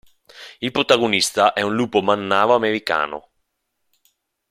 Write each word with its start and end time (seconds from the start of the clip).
Il 0.61 0.71
protagonista 0.71 1.53
è 1.53 1.61
un 1.61 1.75
lupo 1.75 2.01
mannaro 2.01 2.55
americano. 2.55 3.29